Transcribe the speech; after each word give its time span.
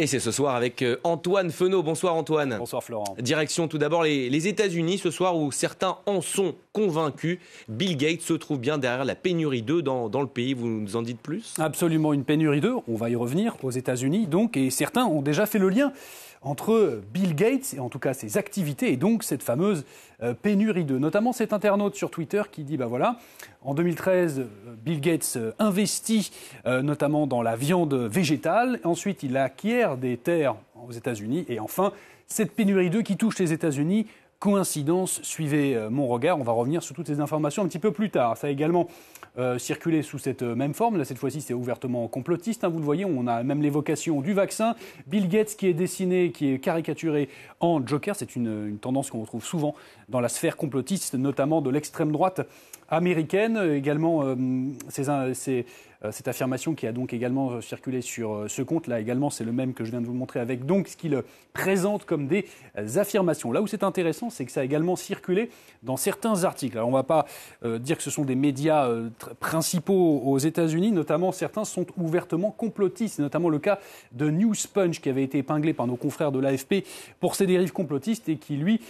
Et 0.00 0.06
c'est 0.06 0.18
ce 0.18 0.30
soir 0.30 0.54
avec 0.54 0.80
euh, 0.80 0.96
Antoine 1.04 1.50
Fenot. 1.50 1.82
Bonsoir 1.82 2.14
Antoine. 2.14 2.56
Bonsoir 2.58 2.82
Florent. 2.82 3.16
Direction 3.18 3.68
tout 3.68 3.76
d'abord 3.76 4.02
les, 4.02 4.48
États-Unis 4.48 4.96
ce 4.96 5.10
soir 5.10 5.36
où 5.36 5.52
certains 5.52 5.98
en 6.06 6.22
sont 6.22 6.54
convaincus. 6.72 7.38
Bill 7.68 7.98
Gates 7.98 8.22
se 8.22 8.32
trouve 8.32 8.60
bien 8.60 8.78
derrière 8.78 9.04
la 9.04 9.14
pénurie 9.14 9.60
d'œufs 9.60 9.82
dans, 9.82 10.08
dans, 10.08 10.22
le 10.22 10.26
pays. 10.26 10.54
Vous 10.54 10.68
nous 10.68 10.96
en 10.96 11.02
dites 11.02 11.20
plus? 11.20 11.52
Absolument, 11.58 12.14
une 12.14 12.24
pénurie 12.24 12.62
d'œufs. 12.62 12.78
On 12.88 12.94
va 12.94 13.10
y 13.10 13.14
revenir 13.14 13.56
aux 13.62 13.70
États-Unis 13.70 14.26
donc. 14.26 14.56
Et 14.56 14.70
certains 14.70 15.04
ont 15.04 15.20
déjà 15.20 15.44
fait 15.44 15.58
le 15.58 15.68
lien 15.68 15.92
entre 16.42 17.02
Bill 17.12 17.34
Gates 17.34 17.74
et 17.74 17.80
en 17.80 17.88
tout 17.88 17.98
cas 17.98 18.14
ses 18.14 18.38
activités 18.38 18.92
et 18.92 18.96
donc 18.96 19.24
cette 19.24 19.42
fameuse 19.42 19.84
euh, 20.22 20.34
pénurie 20.34 20.84
d'œufs. 20.84 21.00
Notamment 21.00 21.32
cet 21.32 21.52
internaute 21.52 21.94
sur 21.94 22.10
Twitter 22.10 22.42
qui 22.50 22.64
dit 22.64 22.76
bah 22.76 22.86
voilà, 22.86 23.18
en 23.62 23.74
2013, 23.74 24.46
Bill 24.82 25.00
Gates 25.00 25.34
euh, 25.36 25.52
investit 25.58 26.30
euh, 26.66 26.82
notamment 26.82 27.26
dans 27.26 27.42
la 27.42 27.56
viande 27.56 27.94
végétale. 27.94 28.80
Ensuite, 28.84 29.22
il 29.22 29.36
acquiert 29.36 29.96
des 29.96 30.16
terres 30.16 30.56
aux 30.86 30.92
États-Unis. 30.92 31.44
Et 31.48 31.60
enfin, 31.60 31.92
cette 32.26 32.52
pénurie 32.52 32.90
d'œufs 32.90 33.02
qui 33.02 33.16
touche 33.16 33.38
les 33.38 33.52
États-Unis 33.52 34.06
coïncidence, 34.40 35.20
suivez 35.22 35.78
mon 35.90 36.08
regard, 36.08 36.40
on 36.40 36.42
va 36.42 36.52
revenir 36.52 36.82
sur 36.82 36.96
toutes 36.96 37.06
ces 37.06 37.20
informations 37.20 37.62
un 37.62 37.68
petit 37.68 37.78
peu 37.78 37.92
plus 37.92 38.10
tard. 38.10 38.36
Ça 38.36 38.48
a 38.48 38.50
également 38.50 38.88
circulé 39.58 40.02
sous 40.02 40.18
cette 40.18 40.42
même 40.42 40.74
forme, 40.74 40.96
là 40.96 41.04
cette 41.04 41.18
fois-ci 41.18 41.40
c'est 41.40 41.54
ouvertement 41.54 42.08
complotiste, 42.08 42.64
hein. 42.64 42.68
vous 42.68 42.78
le 42.78 42.84
voyez, 42.84 43.04
on 43.04 43.26
a 43.26 43.42
même 43.42 43.62
l'évocation 43.62 44.20
du 44.20 44.32
vaccin, 44.32 44.74
Bill 45.06 45.28
Gates 45.28 45.56
qui 45.56 45.66
est 45.66 45.74
dessiné, 45.74 46.32
qui 46.32 46.52
est 46.52 46.58
caricaturé 46.58 47.28
en 47.60 47.86
Joker, 47.86 48.16
c'est 48.16 48.34
une, 48.34 48.78
tendance 48.80 49.10
qu'on 49.10 49.20
retrouve 49.20 49.44
souvent 49.44 49.74
dans 50.08 50.20
la 50.20 50.28
sphère 50.28 50.56
complotiste, 50.56 51.14
notamment 51.14 51.60
de 51.60 51.70
l'extrême 51.70 52.10
droite 52.10 52.40
américaine. 52.88 53.58
Également, 53.74 54.24
euh, 54.24 54.34
euh, 54.98 55.62
cette 56.10 56.28
affirmation 56.28 56.74
qui 56.74 56.86
a 56.86 56.92
donc 56.92 57.12
également 57.12 57.50
euh, 57.50 57.60
circulé 57.60 58.00
sur 58.00 58.44
ce 58.48 58.62
compte-là 58.62 59.00
également, 59.00 59.28
c'est 59.28 59.44
le 59.44 59.52
même 59.52 59.74
que 59.74 59.84
je 59.84 59.90
viens 59.90 60.00
de 60.00 60.06
vous 60.06 60.14
montrer 60.14 60.40
avec 60.40 60.64
donc 60.64 60.88
ce 60.88 60.96
qu'il 60.96 61.22
présente 61.52 62.06
comme 62.06 62.26
des 62.26 62.46
affirmations. 62.96 63.52
Là 63.52 63.60
où 63.60 63.66
c'est 63.66 63.82
intéressant, 63.82 64.30
c'est 64.30 64.46
que 64.46 64.52
ça 64.52 64.60
a 64.60 64.64
également 64.64 64.96
circulé 64.96 65.50
dans 65.82 65.96
certains 65.96 66.44
articles. 66.44 66.76
Alors 66.76 66.88
on 66.88 66.92
ne 66.92 66.96
va 66.96 67.02
pas 67.02 67.26
dire 67.78 67.96
que 67.96 68.02
ce 68.02 68.10
sont 68.10 68.24
des 68.24 68.34
médias 68.34 68.88
principaux 69.40 70.22
aux 70.24 70.38
États-Unis, 70.38 70.92
notamment 70.92 71.32
certains 71.32 71.64
sont 71.64 71.86
ouvertement 71.96 72.50
complotistes, 72.50 73.18
notamment 73.18 73.48
le 73.48 73.58
cas 73.58 73.78
de 74.12 74.30
Newspunch 74.30 75.00
qui 75.00 75.08
avait 75.08 75.24
été 75.24 75.38
épinglé 75.38 75.74
par 75.74 75.86
nos 75.86 75.96
confrères 75.96 76.32
de 76.32 76.38
l'AFP 76.38 76.84
pour 77.18 77.34
ses 77.34 77.46
dérives 77.46 77.72
complotistes 77.72 78.28
et 78.28 78.36
qui 78.36 78.56
lui, 78.56 78.80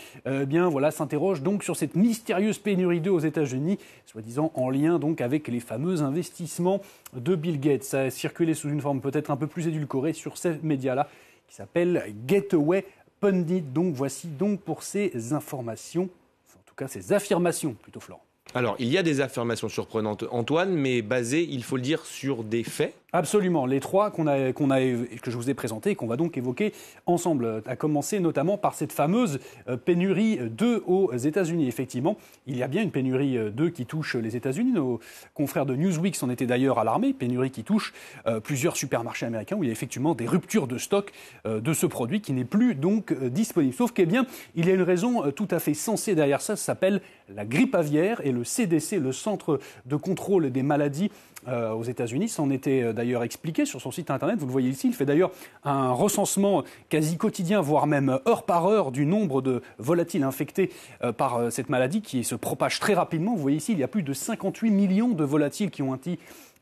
bien 0.47 0.69
voilà, 0.69 0.91
s'interroge 0.91 1.43
donc 1.43 1.65
sur 1.65 1.77
cette 1.77 1.97
mystérieuse 1.97 2.59
pénurie 2.59 3.01
d'eau 3.01 3.17
aux 3.17 3.21
États-Unis 3.21 3.79
soi-disant 4.07 4.51
en 4.55 4.71
lien 4.71 4.99
donc 4.99 5.21
avec 5.21 5.49
les 5.49 5.61
fameux 5.61 6.03
investissements 6.03 6.81
de 7.15 7.35
Bill 7.35 7.61
Gates. 7.61 7.85
Ça 7.85 8.03
a 8.03 8.11
circulé 8.11 8.55
sous 8.55 8.69
une 8.69 8.81
forme 8.81 9.01
peut-être 9.01 9.31
un 9.31 9.37
peu 9.37 9.47
plus 9.47 9.67
édulcorée 9.67 10.13
sur 10.13 10.37
ces 10.39 10.59
médias-là, 10.63 11.09
qui 11.49 11.55
s'appelle 11.55 12.15
Gateway 12.27 12.87
Pundit. 13.21 13.63
Donc 13.63 13.95
voici 13.95 14.29
donc 14.29 14.61
pour 14.61 14.83
ces 14.83 15.33
informations, 15.33 16.05
en 16.05 16.63
tout 16.67 16.75
cas 16.75 16.89
ces 16.89 17.13
affirmations 17.13 17.75
plutôt 17.75 18.01
Florent. 18.01 18.25
Alors, 18.53 18.75
il 18.81 18.89
y 18.89 18.99
a 18.99 19.05
des 19.05 19.21
affirmations 19.21 19.69
surprenantes, 19.69 20.25
Antoine, 20.31 20.75
mais 20.75 21.03
basées, 21.03 21.47
il 21.49 21.63
faut 21.63 21.77
le 21.77 21.83
dire, 21.83 22.05
sur 22.05 22.43
des 22.43 22.65
faits. 22.65 22.95
Absolument. 23.13 23.67
Les 23.67 23.81
trois 23.81 24.11
qu'on 24.11 24.27
a, 24.27 24.53
que 24.53 25.31
je 25.31 25.37
vous 25.37 25.51
ai 25.51 25.55
présentés 25.55 25.91
et 25.91 25.95
qu'on 25.97 26.07
va 26.07 26.17
donc 26.17 26.37
évoquer 26.37 26.73
ensemble, 27.07 27.63
à 27.67 27.75
commencer 27.75 28.21
notamment 28.21 28.57
par 28.57 28.75
cette 28.75 28.93
fameuse 28.93 29.41
euh, 29.69 29.77
pénurie 29.77 30.39
d'œufs 30.39 30.83
aux 30.87 31.13
États-Unis. 31.17 31.67
Effectivement, 31.67 32.17
il 32.47 32.57
y 32.57 32.63
a 32.63 32.69
bien 32.69 32.83
une 32.83 32.93
pénurie 32.93 33.37
euh, 33.37 33.51
d'œufs 33.51 33.73
qui 33.73 33.85
touche 33.85 34.15
les 34.15 34.37
États-Unis. 34.37 34.73
Nos 34.73 35.01
confrères 35.35 35.67
de 35.67 35.75
Newsweek 35.75 36.15
s'en 36.15 36.31
étaient 36.31 36.47
d'ailleurs 36.47 36.79
alarmés. 36.79 37.13
Pénurie 37.13 37.51
qui 37.51 37.65
touche 37.65 37.93
euh, 38.27 38.39
plusieurs 38.39 38.77
supermarchés 38.77 39.27
américains 39.27 39.57
où 39.57 39.65
il 39.65 39.67
y 39.67 39.71
a 39.71 39.73
effectivement 39.73 40.15
des 40.15 40.27
ruptures 40.27 40.69
de 40.69 40.79
stock 40.79 41.13
de 41.45 41.73
ce 41.73 41.87
produit 41.87 42.21
qui 42.21 42.33
n'est 42.33 42.45
plus 42.45 42.75
donc 42.75 43.13
disponible. 43.13 43.75
Sauf 43.75 43.93
qu'il 43.93 44.07
bien, 44.07 44.27
il 44.55 44.67
y 44.67 44.71
a 44.71 44.75
une 44.75 44.83
raison 44.83 45.31
tout 45.31 45.49
à 45.51 45.59
fait 45.59 45.75
sensée 45.75 46.15
derrière 46.15 46.41
ça. 46.41 46.57
Ça 46.57 46.65
s'appelle 46.65 47.01
la 47.29 47.45
grippe 47.45 47.75
aviaire 47.75 48.21
et 48.25 48.33
le 48.33 48.45
CDC, 48.45 48.99
le 48.99 49.13
Centre 49.13 49.59
de 49.87 49.97
contrôle 49.97 50.51
des 50.51 50.63
maladies 50.63 51.11
aux 51.49 51.83
États-Unis, 51.83 52.29
s'en 52.29 52.51
était 52.51 52.93
d'ailleurs 53.01 53.23
expliqué 53.23 53.65
sur 53.65 53.81
son 53.81 53.91
site 53.91 54.11
internet. 54.11 54.39
Vous 54.39 54.47
le 54.47 54.53
voyez 54.53 54.69
ici, 54.69 54.89
il 54.89 54.95
fait 54.95 55.07
d'ailleurs 55.07 55.31
un 55.65 55.91
recensement 55.91 56.65
quasi 56.91 57.17
quotidien, 57.17 57.63
voire 57.63 57.87
même 57.87 58.19
heure 58.29 58.43
par 58.43 58.67
heure, 58.67 58.93
du 58.93 59.07
nombre 59.07 59.41
de 59.41 59.63
volatiles 59.79 60.23
infectés 60.23 60.71
euh, 61.03 61.13
par 61.13 61.37
euh, 61.37 61.51
cette 61.51 61.71
maladie 61.71 62.03
qui 62.03 62.25
se 62.25 62.35
propage 62.35 62.79
très 62.79 62.95
rapidement. 62.95 63.35
Vous 63.35 63.41
voyez 63.41 63.57
ici, 63.57 63.73
il 63.73 63.79
y 63.79 63.83
a 63.83 63.89
plus 63.89 64.03
de 64.03 64.13
58 64.13 64.71
millions 64.71 65.09
de 65.09 65.25
volatiles 65.25 65.71
qui 65.71 65.83
ont 65.83 65.99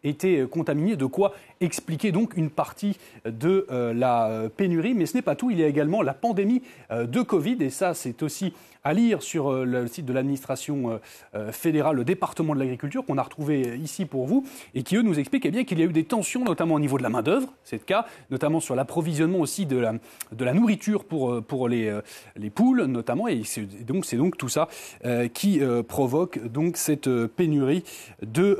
été 0.04 0.46
contaminés, 0.48 0.94
de 0.94 1.06
quoi 1.06 1.34
expliquer 1.60 2.12
donc 2.12 2.36
une 2.36 2.50
partie 2.50 2.98
de 3.24 3.66
euh, 3.70 3.92
la 3.94 4.48
pénurie. 4.56 4.94
Mais 4.94 5.06
ce 5.06 5.14
n'est 5.14 5.22
pas 5.22 5.34
tout, 5.34 5.50
il 5.50 5.58
y 5.58 5.64
a 5.64 5.66
également 5.66 6.02
la 6.02 6.14
pandémie 6.14 6.62
de 6.90 7.22
Covid, 7.22 7.56
et 7.60 7.70
ça 7.70 7.94
c'est 7.94 8.22
aussi 8.22 8.52
à 8.84 8.94
lire 8.94 9.22
sur 9.22 9.52
euh, 9.52 9.64
le 9.64 9.86
site 9.86 10.06
de 10.06 10.12
l'administration 10.12 10.90
euh, 10.90 10.98
euh, 11.34 11.52
fédérale, 11.52 11.96
le 11.96 12.04
département 12.04 12.54
de 12.54 12.60
l'agriculture, 12.60 13.04
qu'on 13.04 13.18
a 13.18 13.22
retrouvé 13.22 13.78
ici 13.78 14.04
pour 14.04 14.26
vous, 14.26 14.46
et 14.74 14.82
qui, 14.82 14.96
eux, 14.96 15.02
nous 15.02 15.18
expliquent 15.18 15.46
eh 15.46 15.64
qu'il 15.64 15.78
y 15.78 15.82
a 15.82 15.84
eu 15.84 15.92
des 15.92 16.04
tensions, 16.04 16.44
notamment 16.44 16.76
au 16.76 16.80
niveau 16.80 16.98
de 16.98 17.02
la 17.02 17.08
main-d'œuvre, 17.10 17.52
c'est 17.64 17.76
le 17.76 17.84
cas, 17.84 18.06
notamment 18.30 18.60
sur 18.60 18.74
l'approvisionnement 18.74 19.40
aussi 19.40 19.66
de 19.66 19.76
la, 19.76 20.54
nourriture 20.54 21.04
pour, 21.04 21.68
les, 21.68 21.98
les 22.36 22.50
poules, 22.50 22.84
notamment, 22.84 23.28
et 23.28 23.42
donc 23.86 24.04
c'est 24.04 24.16
donc 24.16 24.36
tout 24.36 24.48
ça 24.48 24.68
qui 25.34 25.60
provoque 25.86 26.38
donc 26.46 26.76
cette 26.76 27.08
pénurie 27.26 27.84
de 28.22 28.58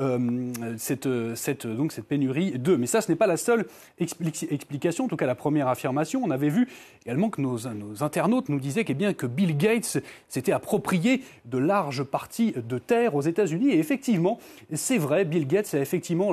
cette, 0.76 1.08
cette, 1.34 1.66
donc 1.66 1.92
cette 1.92 2.06
pénurie 2.06 2.58
de. 2.58 2.76
Ça, 2.88 3.00
ce 3.00 3.10
n'est 3.10 3.16
pas 3.16 3.26
la 3.26 3.36
seule 3.36 3.66
explication, 3.98 5.04
en 5.04 5.08
tout 5.08 5.16
cas 5.16 5.26
la 5.26 5.34
première 5.34 5.68
affirmation. 5.68 6.22
On 6.24 6.30
avait 6.30 6.48
vu 6.48 6.68
également 7.04 7.30
que 7.30 7.40
nos, 7.40 7.58
nos 7.74 8.02
internautes 8.02 8.48
nous 8.48 8.60
disaient 8.60 8.84
eh 8.88 8.94
bien, 8.94 9.12
que 9.12 9.26
Bill 9.26 9.56
Gates 9.56 9.98
s'était 10.28 10.52
approprié 10.52 11.22
de 11.44 11.58
larges 11.58 12.02
parties 12.02 12.52
de 12.56 12.78
terre 12.78 13.14
aux 13.14 13.22
États-Unis. 13.22 13.70
Et 13.70 13.78
effectivement, 13.78 14.38
c'est 14.72 14.98
vrai, 14.98 15.24
Bill 15.24 15.46
Gates 15.46 15.66
s'est 15.66 15.80
effectivement, 15.80 16.32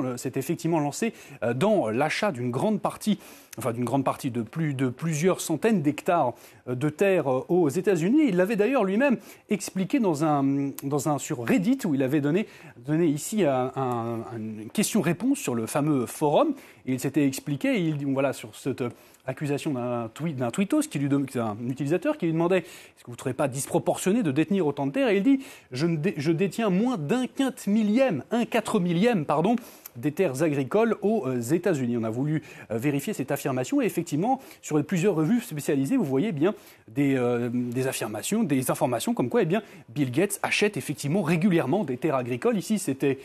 lancé 0.80 1.12
euh, 1.42 1.54
dans 1.54 1.88
l'achat 1.88 2.32
d'une 2.32 2.50
grande 2.50 2.80
partie 2.80 3.18
enfin 3.58 3.72
d'une 3.72 3.84
grande 3.84 4.04
partie 4.04 4.30
de, 4.30 4.42
plus, 4.42 4.74
de 4.74 4.88
plusieurs 4.88 5.40
centaines 5.40 5.82
d'hectares 5.82 6.34
euh, 6.68 6.74
de 6.74 6.88
terre 6.88 7.30
euh, 7.30 7.44
aux 7.48 7.68
États-Unis. 7.68 8.26
Il 8.28 8.36
l'avait 8.36 8.56
d'ailleurs 8.56 8.84
lui-même 8.84 9.18
expliqué 9.50 9.98
dans 9.98 10.24
un, 10.24 10.70
dans 10.82 11.08
un, 11.08 11.18
sur 11.18 11.46
Reddit 11.46 11.78
où 11.86 11.94
il 11.94 12.02
avait 12.02 12.20
donné, 12.20 12.46
donné 12.86 13.06
ici 13.06 13.44
une 13.44 14.68
question-réponse 14.72 15.38
sur 15.38 15.54
le 15.54 15.66
fameux 15.66 16.06
forum. 16.06 16.54
Il 16.86 17.00
s'était 17.00 17.26
expliqué, 17.26 17.80
il, 17.80 18.06
voilà, 18.06 18.32
sur 18.32 18.54
cette 18.54 18.84
accusation 19.26 19.72
d'un 19.72 20.08
tweet, 20.14 20.36
d'un 20.36 20.50
tweetos, 20.50 20.82
qui 20.82 20.98
lui, 20.98 21.08
un 21.36 21.56
utilisateur 21.68 22.16
qui 22.16 22.26
lui 22.26 22.32
demandait 22.32 22.58
est-ce 22.58 23.02
que 23.02 23.06
vous 23.06 23.12
ne 23.12 23.16
trouvez 23.16 23.34
pas 23.34 23.48
disproportionné 23.48 24.22
de 24.22 24.30
détenir 24.30 24.66
autant 24.66 24.86
de 24.86 24.92
terre 24.92 25.08
Et 25.08 25.16
il 25.16 25.22
dit 25.22 25.40
je, 25.72 25.86
je 26.16 26.32
détiens 26.32 26.70
moins 26.70 26.96
d'un 26.96 27.26
quinte 27.26 27.66
millième, 27.66 28.22
un 28.30 28.44
quatre 28.44 28.78
millième, 28.78 29.24
pardon, 29.24 29.56
des 29.96 30.12
terres 30.12 30.42
agricoles 30.42 30.96
aux 31.02 31.26
euh, 31.26 31.40
États-Unis. 31.40 31.96
On 31.96 32.04
a 32.04 32.10
voulu 32.10 32.42
euh, 32.70 32.78
vérifier 32.78 33.12
cette 33.12 33.30
affirmation 33.30 33.80
et 33.80 33.84
effectivement, 33.84 34.40
sur 34.62 34.82
plusieurs 34.84 35.14
revues 35.14 35.40
spécialisées, 35.40 35.96
vous 35.96 36.04
voyez 36.04 36.32
bien 36.32 36.54
des, 36.88 37.14
euh, 37.16 37.50
affirmations, 37.86 38.42
des 38.42 38.70
informations 38.70 39.14
comme 39.14 39.28
quoi 39.28 39.42
eh 39.42 39.46
bien, 39.46 39.62
Bill 39.88 40.10
Gates 40.10 40.38
achète 40.42 40.76
effectivement 40.76 41.22
régulièrement 41.22 41.84
des 41.84 41.96
terres 41.96 42.16
agricoles. 42.16 42.58
Ici, 42.58 42.78
c'était 42.78 43.20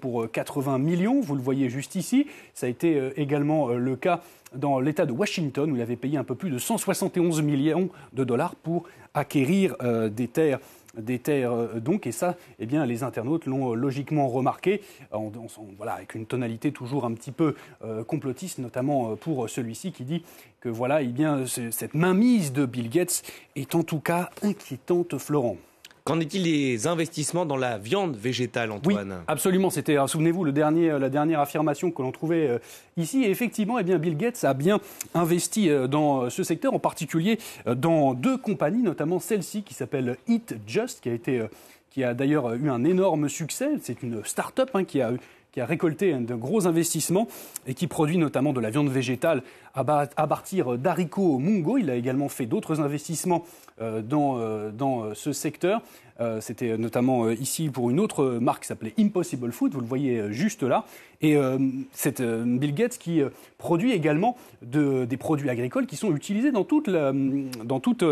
pour 0.00 0.30
80 0.30 0.78
millions, 0.78 1.20
vous 1.20 1.34
le 1.34 1.40
voyez 1.40 1.68
juste 1.68 1.94
ici. 1.94 2.26
Ça 2.54 2.66
a 2.66 2.68
été 2.68 3.10
également 3.16 3.68
le 3.68 3.96
cas 3.96 4.20
dans 4.54 4.80
l'État 4.80 5.06
de 5.06 5.12
Washington, 5.12 5.70
où 5.70 5.76
il 5.76 5.82
avait 5.82 5.96
payé 5.96 6.18
un 6.18 6.24
peu 6.24 6.34
plus 6.34 6.50
de 6.50 6.58
171 6.58 7.42
millions 7.42 7.88
de 8.12 8.24
dollars 8.24 8.54
pour 8.54 8.84
acquérir 9.14 9.76
des 10.10 10.28
terres 10.28 10.58
des 10.96 11.18
terres 11.18 11.52
euh, 11.52 11.80
donc 11.80 12.06
et 12.06 12.12
ça 12.12 12.36
eh 12.58 12.66
bien 12.66 12.84
les 12.86 13.02
internautes 13.02 13.46
l'ont 13.46 13.72
euh, 13.72 13.74
logiquement 13.74 14.28
remarqué 14.28 14.82
voilà 15.76 15.94
avec 15.94 16.14
une 16.14 16.26
tonalité 16.26 16.72
toujours 16.72 17.04
un 17.04 17.12
petit 17.12 17.32
peu 17.32 17.54
euh, 17.84 18.04
complotiste 18.04 18.58
notamment 18.58 19.16
pour 19.16 19.48
celui-ci 19.48 19.92
qui 19.92 20.04
dit 20.04 20.24
que 20.60 20.68
voilà 20.68 21.02
eh 21.02 21.08
bien 21.08 21.46
cette 21.46 21.94
mainmise 21.94 22.52
de 22.52 22.66
Bill 22.66 22.88
Gates 22.88 23.22
est 23.56 23.74
en 23.74 23.82
tout 23.82 24.00
cas 24.00 24.30
inquiétante 24.42 25.18
Florent. 25.18 25.56
Qu'en 26.04 26.18
est-il 26.18 26.42
des 26.42 26.88
investissements 26.88 27.46
dans 27.46 27.56
la 27.56 27.78
viande 27.78 28.16
végétale, 28.16 28.72
Antoine? 28.72 29.12
Oui, 29.12 29.24
absolument. 29.28 29.70
C'était, 29.70 29.96
euh, 29.96 30.06
souvenez-vous, 30.08 30.42
le 30.42 30.50
dernier, 30.50 30.90
euh, 30.90 30.98
la 30.98 31.08
dernière 31.08 31.38
affirmation 31.38 31.92
que 31.92 32.02
l'on 32.02 32.10
trouvait 32.10 32.48
euh, 32.48 32.58
ici. 32.96 33.22
Et 33.22 33.30
effectivement, 33.30 33.78
eh 33.78 33.84
bien, 33.84 33.98
Bill 33.98 34.16
Gates 34.16 34.42
a 34.42 34.52
bien 34.52 34.80
investi 35.14 35.70
dans 35.88 36.28
ce 36.28 36.42
secteur, 36.42 36.74
en 36.74 36.80
particulier 36.80 37.38
dans 37.66 38.14
deux 38.14 38.36
compagnies, 38.36 38.82
notamment 38.82 39.20
celle-ci 39.20 39.62
qui 39.62 39.74
s'appelle 39.74 40.16
Eat 40.26 40.56
Just, 40.66 41.00
qui 41.00 41.08
a 41.08 41.12
été 41.12 41.42
qui 41.90 42.04
a 42.04 42.14
d'ailleurs 42.14 42.54
eu 42.54 42.70
un 42.70 42.84
énorme 42.84 43.28
succès. 43.28 43.72
C'est 43.82 44.02
une 44.02 44.24
start-up 44.24 44.70
hein, 44.74 44.84
qui 44.84 45.00
a 45.00 45.12
qui 45.52 45.60
a 45.60 45.66
récolté 45.66 46.14
de 46.14 46.34
gros 46.34 46.66
investissements 46.66 47.28
et 47.66 47.74
qui 47.74 47.86
produit 47.86 48.16
notamment 48.16 48.52
de 48.52 48.60
la 48.60 48.70
viande 48.70 48.88
végétale 48.88 49.42
à 49.74 50.26
partir 50.26 50.78
d'haricots 50.78 51.38
mungo. 51.38 51.78
Il 51.78 51.90
a 51.90 51.94
également 51.94 52.28
fait 52.28 52.46
d'autres 52.46 52.80
investissements 52.80 53.44
euh, 53.80 54.02
dans, 54.02 54.38
euh, 54.38 54.70
dans 54.70 55.14
ce 55.14 55.32
secteur. 55.32 55.82
C'était 56.38 56.78
notamment 56.78 57.30
ici 57.30 57.68
pour 57.68 57.90
une 57.90 57.98
autre 57.98 58.38
marque 58.40 58.62
qui 58.62 58.68
s'appelait 58.68 58.94
Impossible 58.96 59.50
Food, 59.50 59.72
vous 59.72 59.80
le 59.80 59.86
voyez 59.86 60.32
juste 60.32 60.62
là. 60.62 60.84
Et 61.20 61.36
c'est 61.90 62.22
Bill 62.22 62.74
Gates 62.74 62.96
qui 62.96 63.22
produit 63.58 63.90
également 63.90 64.36
des 64.60 65.16
produits 65.16 65.50
agricoles 65.50 65.86
qui 65.86 65.96
sont 65.96 66.14
utilisés 66.14 66.52
dans 66.52 66.62
toute 66.62 66.86
la, 66.86 67.12
dans 67.64 67.80
toute, 67.80 68.04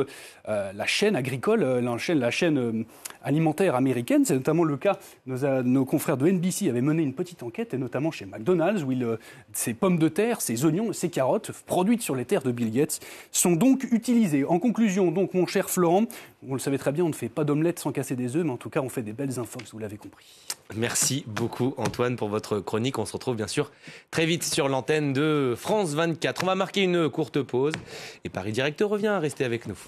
la 0.49 0.87
chaîne 0.87 1.15
agricole, 1.15 1.61
la 1.63 1.99
chaîne, 1.99 2.19
la 2.19 2.33
chaîne 2.33 2.85
alimentaire 3.23 3.75
américaine. 3.75 4.25
C'est 4.25 4.35
notamment 4.35 4.65
le 4.65 4.77
cas, 4.77 4.99
nos, 5.27 5.85
confrères 5.85 6.17
de 6.17 6.29
NBC 6.29 6.69
avaient 6.69 6.81
mené 6.81 7.03
une 7.03 7.15
petite 7.15 7.43
enquête, 7.43 7.75
et 7.75 7.79
notamment 7.79 8.11
chez 8.11 8.27
McDonald's, 8.27 8.83
où 8.83 8.93
il, 8.93 9.07
ces 9.53 9.75
pommes 9.75 9.99
de 9.99 10.09
terre, 10.09 10.41
ces 10.41 10.65
oignons, 10.65 10.93
ces 10.93 11.11
carottes 11.11 11.50
produites 11.67 12.03
sur 12.03 12.15
les 12.15 12.25
terres 12.25 12.43
de 12.43 12.53
Bill 12.53 12.71
Gates 12.71 13.01
sont 13.33 13.53
donc 13.53 13.85
utilisées. 13.91 14.45
En 14.45 14.59
conclusion, 14.59 15.11
donc, 15.11 15.35
mon 15.35 15.47
cher 15.47 15.71
Florent, 15.71 16.05
vous 16.43 16.55
le 16.55 16.61
savez 16.61 16.79
très 16.79 16.93
bien, 16.93 17.05
on 17.05 17.09
ne 17.09 17.15
fait 17.15 17.29
pas 17.29 17.45
d'omelette 17.45 17.79
sans 17.79 17.93
casser 17.93 18.17
des 18.17 18.37
œufs, 18.37 18.45
mais 18.45 18.53
en 18.53 18.57
tout 18.57 18.71
cas, 18.71 18.81
on 18.81 18.89
fait 18.89 19.03
des 19.03 19.13
belles 19.13 19.39
infos, 19.39 19.61
vous 19.73 19.79
l'avez 19.79 19.97
compris. 19.97 20.27
Merci 20.77 21.25
beaucoup, 21.27 21.75
Antoine, 21.79 22.17
pour 22.17 22.29
votre 22.29 22.61
chronique. 22.61 22.99
On 22.99 23.05
se 23.05 23.13
retrouve 23.13 23.37
bien 23.37 23.49
sûr 23.49 23.73
très 24.11 24.27
vite 24.27 24.45
sur 24.45 24.69
l'antenne 24.69 25.13
de 25.13 25.55
France 25.57 25.95
24. 25.95 26.45
On 26.45 26.47
va 26.47 26.55
marquer 26.55 26.83
une 26.83 27.09
courte 27.09 27.43
pause 27.43 27.75
et 28.25 28.29
Paris 28.29 28.53
Direct 28.53 28.81
revient. 28.81 29.19
Restez 29.21 29.45
avec 29.45 29.67
nous. 29.67 29.79